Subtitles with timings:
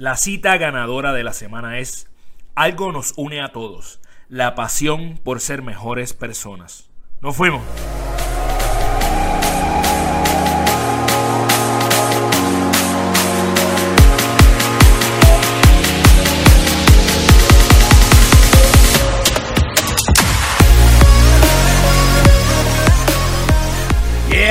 [0.00, 2.08] La cita ganadora de la semana es
[2.54, 6.88] Algo nos une a todos, la pasión por ser mejores personas.
[7.20, 7.60] Nos fuimos.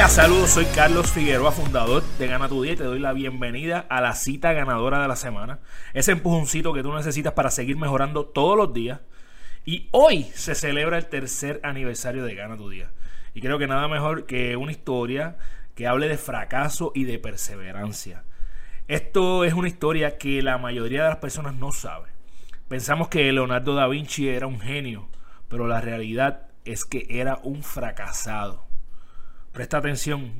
[0.08, 4.00] Saludos, soy Carlos Figueroa, fundador de Gana tu Día y te doy la bienvenida a
[4.02, 5.60] la cita ganadora de la semana.
[5.94, 9.02] Ese empujoncito que tú necesitas para seguir mejorando todos los días.
[9.66, 12.92] Y hoy se celebra el tercer aniversario de Gana tu Día.
[13.34, 15.38] Y creo que nada mejor que una historia
[15.76, 18.24] que hable de fracaso y de perseverancia.
[18.88, 22.10] Esto es una historia que la mayoría de las personas no sabe.
[22.68, 25.10] Pensamos que Leonardo da Vinci era un genio,
[25.50, 28.69] pero la realidad es que era un fracasado.
[29.60, 30.32] Presta atención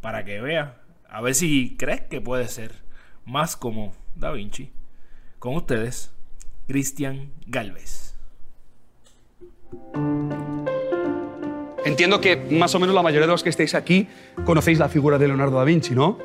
[0.00, 0.76] para que vea,
[1.08, 2.70] a ver si crees que puede ser
[3.24, 4.70] más como Da Vinci.
[5.40, 6.12] Con ustedes,
[6.68, 8.14] Cristian Galvez.
[11.84, 14.06] Entiendo que más o menos la mayoría de los que estáis aquí
[14.44, 16.18] conocéis la figura de Leonardo da Vinci, ¿no?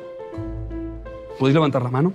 [1.40, 2.14] ¿Podéis levantar la mano?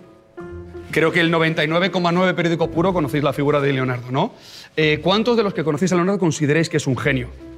[0.92, 4.34] Creo que el 99,9 periódico puro conocéis la figura de Leonardo, ¿no?
[4.78, 7.53] Eh, ¿Cuántos de los que conocéis a Leonardo consideráis que es un genio?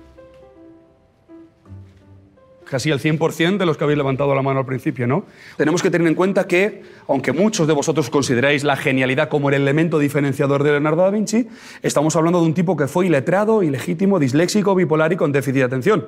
[2.65, 5.25] Casi el 100% de los que habéis levantado la mano al principio, ¿no?
[5.57, 9.55] Tenemos que tener en cuenta que, aunque muchos de vosotros consideráis la genialidad como el
[9.55, 11.47] elemento diferenciador de Leonardo da Vinci,
[11.81, 15.63] estamos hablando de un tipo que fue iletrado, ilegítimo, disléxico, bipolar y con déficit de
[15.63, 16.07] atención.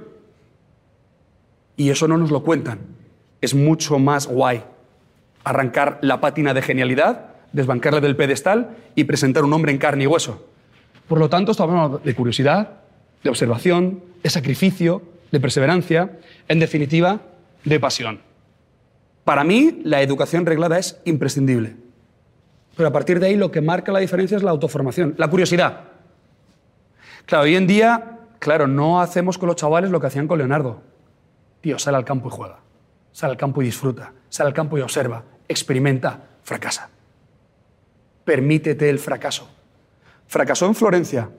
[1.77, 2.80] Y eso no nos lo cuentan.
[3.39, 4.64] Es mucho más guay
[5.44, 10.08] arrancar la pátina de genialidad, desbancarle del pedestal y presentar un hombre en carne y
[10.08, 10.45] hueso.
[11.08, 12.80] Por lo tanto, estamos hablando de curiosidad,
[13.23, 17.22] de observación, de sacrificio, de perseverancia, en definitiva,
[17.64, 18.22] de pasión.
[19.23, 21.75] Para mí, la educación reglada es imprescindible.
[22.75, 25.81] Pero a partir de ahí lo que marca la diferencia es la autoformación, la curiosidad.
[27.25, 30.82] Claro, hoy en día, claro, no hacemos con los chavales lo que hacían con Leonardo.
[31.60, 32.60] Tío, sale al campo y juega.
[33.11, 34.14] Sale al campo y disfruta.
[34.30, 35.23] Sale al campo y observa.
[35.48, 36.21] Experimenta.
[36.43, 36.89] Fracasa.
[38.23, 39.49] Permítete el fracaso.
[40.27, 41.30] Fracasó en Florencia,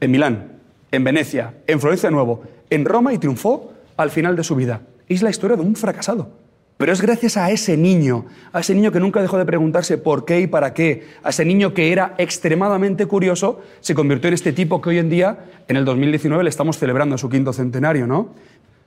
[0.00, 0.55] en Milán,
[0.90, 4.82] en Venecia, en Florencia nuevo, en Roma y triunfó al final de su vida.
[5.08, 6.30] Es la historia de un fracasado.
[6.76, 10.26] Pero es gracias a ese niño, a ese niño que nunca dejó de preguntarse por
[10.26, 14.52] qué y para qué, a ese niño que era extremadamente curioso, se convirtió en este
[14.52, 18.34] tipo que hoy en día, en el 2019, le estamos celebrando su quinto centenario, ¿no?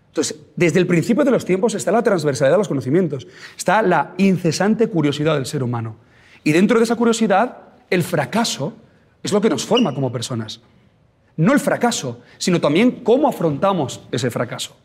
[0.10, 3.28] Entonces, desde el principio de los tiempos está la transversalidad de los conocimientos,
[3.58, 5.96] está la incesante curiosidad del ser humano.
[6.44, 7.58] Y dentro de esa curiosidad,
[7.90, 8.74] el fracaso
[9.24, 10.62] es lo que nos forma como personas
[11.40, 14.76] no el fracaso, sino también cómo afrontamos ese fracaso.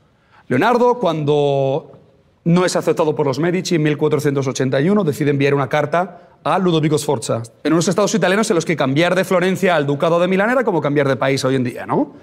[0.47, 1.99] Leonardo, cuando
[2.45, 7.43] no es aceptado por los Medici en 1481, decide enviar una carta a Ludovico Sforza,
[7.65, 10.63] en unos estados italianos en los que cambiar de Florencia al Ducado de Milán era
[10.63, 12.15] como cambiar de país hoy en día, ¿no?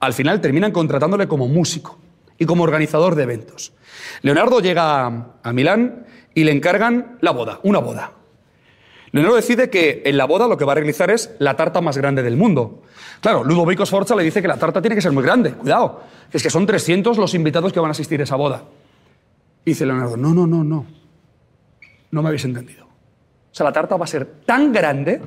[0.00, 1.98] Al final terminan contratándole como músico
[2.38, 3.74] y como organizador de eventos.
[4.22, 8.12] Leonardo llega a Milán y le encargan la boda, una boda.
[9.14, 11.96] Leonardo decide que en la boda lo que va a realizar es la tarta más
[11.96, 12.82] grande del mundo.
[13.24, 15.54] Claro, Ludovico Sforza le dice que la tarta tiene que ser muy grande.
[15.54, 18.64] Cuidado, que es que son 300 los invitados que van a asistir a esa boda.
[19.64, 20.84] Y dice Leonardo, no, no, no, no.
[22.10, 22.84] No me habéis entendido.
[22.84, 25.22] O sea, la tarta va a ser tan grande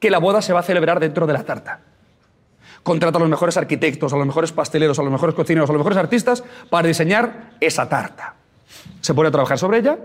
[0.00, 1.78] que la boda se va a celebrar dentro de la tarta.
[2.82, 5.78] Contrata a los mejores arquitectos, a los mejores pasteleros, a los mejores cocineros, a los
[5.78, 8.34] mejores artistas para diseñar esa tarta.
[9.00, 9.96] Se pone a trabajar sobre ella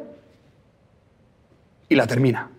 [1.89, 2.51] y la termina.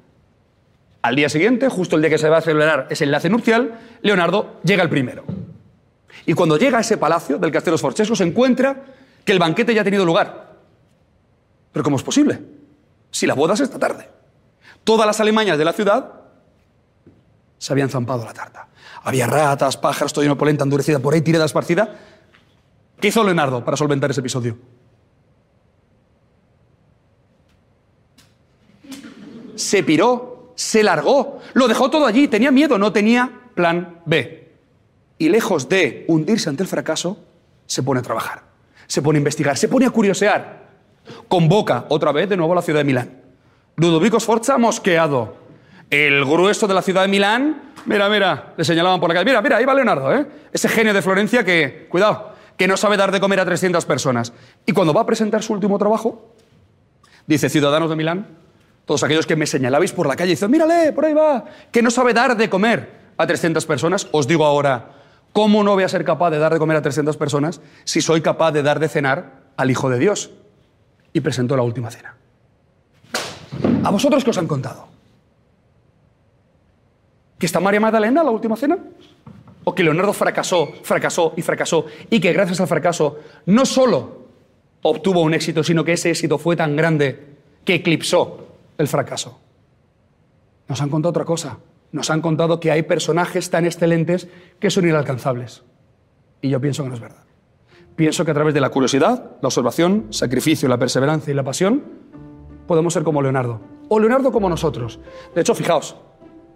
[1.04, 4.58] Al día siguiente, justo el día que se va a celebrar ese enlace nupcial, Leonardo
[4.64, 5.22] llega el primero.
[6.24, 8.86] Y cuando llega a ese palacio del Castillo Sforzesco se encuentra
[9.22, 10.54] que el banquete ya ha tenido lugar.
[11.72, 12.40] Pero ¿cómo es posible?
[13.10, 14.08] Si la boda es esta tarde.
[14.82, 16.10] Todas las alemañas de la ciudad
[17.58, 18.68] se habían zampado la tarta.
[19.02, 21.98] Había ratas, pájaros, todo lleno polenta endurecida por ahí, tirada esparcida.
[22.98, 24.56] ¿Qué hizo Leonardo para solventar ese episodio?
[29.54, 34.52] Se piró se largó, lo dejó todo allí, tenía miedo, no tenía plan B.
[35.18, 37.18] Y lejos de hundirse ante el fracaso,
[37.66, 38.42] se pone a trabajar,
[38.86, 40.64] se pone a investigar, se pone a curiosear.
[41.28, 43.20] Convoca otra vez de nuevo a la ciudad de Milán.
[43.76, 45.36] Ludovico Sforza mosqueado.
[45.90, 49.42] El grueso de la ciudad de Milán, mira, mira, le señalaban por la calle, mira,
[49.42, 50.26] mira, ahí va Leonardo, ¿eh?
[50.52, 54.32] ese genio de Florencia que, cuidado, que no sabe dar de comer a 300 personas.
[54.66, 56.32] Y cuando va a presentar su último trabajo,
[57.26, 58.26] dice, ciudadanos de Milán,
[58.84, 61.82] todos aquellos que me señalabais por la calle y dicen, mírale, por ahí va, que
[61.82, 64.90] no sabe dar de comer a 300 personas, os digo ahora,
[65.32, 68.20] ¿cómo no voy a ser capaz de dar de comer a 300 personas si soy
[68.20, 70.30] capaz de dar de cenar al Hijo de Dios?
[71.12, 72.16] Y presentó la última cena.
[73.84, 74.88] ¿A vosotros qué os han contado?
[77.38, 78.78] ¿Que está María Magdalena en la última cena?
[79.62, 84.24] ¿O que Leonardo fracasó, fracasó y fracasó y que gracias al fracaso no solo
[84.82, 87.34] obtuvo un éxito, sino que ese éxito fue tan grande
[87.64, 88.43] que eclipsó
[88.78, 89.40] el fracaso?
[90.68, 91.58] Nos han contado otra cosa.
[91.92, 94.28] Nos han contado que hay personajes tan excelentes
[94.58, 95.62] que son inalcanzables.
[96.40, 97.24] Y yo pienso que no es verdad.
[97.96, 101.84] Pienso que a través de la curiosidad, la observación, sacrificio, la perseverancia y la pasión,
[102.66, 103.60] podemos ser como Leonardo.
[103.88, 104.98] O Leonardo como nosotros.
[105.34, 105.96] De hecho, fijaos,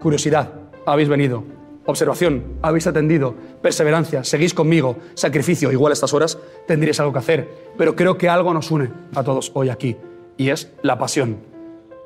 [0.00, 0.52] curiosidad,
[0.84, 1.44] habéis venido.
[1.86, 3.34] Observación, habéis atendido.
[3.62, 4.96] Perseverancia, seguís conmigo.
[5.14, 7.48] Sacrificio, igual a estas horas tendríais algo que hacer.
[7.78, 9.96] Pero creo que algo nos une a todos hoy aquí.
[10.36, 11.57] Y es la pasión.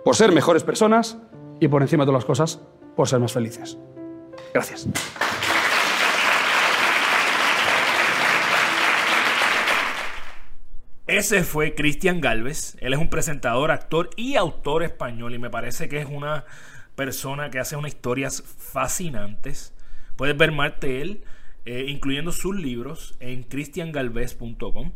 [0.05, 1.19] Por ser mejores personas
[1.61, 2.61] y por encima de todas las cosas,
[2.97, 3.79] por ser más felices.
[4.53, 4.89] Gracias.
[11.07, 12.77] Ese fue Cristian Galvez.
[12.81, 16.47] Él es un presentador, actor y autor español y me parece que es una
[16.95, 19.75] persona que hace unas historias fascinantes.
[20.17, 21.25] Puedes ver más de él,
[21.65, 24.93] eh, incluyendo sus libros, en cristiangalvez.com.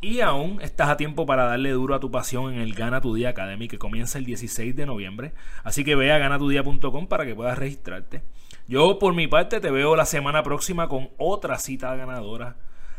[0.00, 3.14] Y aún estás a tiempo para darle duro a tu pasión en el Gana Tu
[3.14, 5.32] Día Academy que comienza el 16 de noviembre.
[5.64, 8.22] Así que ve a ganatudía.com para que puedas registrarte.
[8.68, 12.56] Yo por mi parte te veo la semana próxima con otra cita ganadora.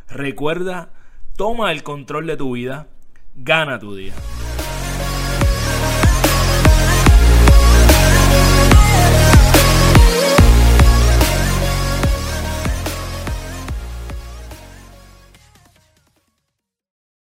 [0.10, 0.90] Recuerda,
[1.38, 2.88] toma el control de tu vida,
[3.36, 4.14] gana tu día.